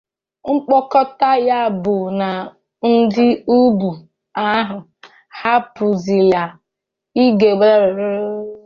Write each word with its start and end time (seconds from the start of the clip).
Mkpokọta 0.53 1.29
ya 1.47 1.59
bụ 1.83 1.95
na 2.19 2.29
ndị 2.91 3.27
ugbu 3.59 3.89
a 4.45 4.45
ahapụziela 4.59 6.43
ige 7.23 7.49
a 7.53 7.57
na-akụ 7.61 7.89
n'egwu 7.97 8.53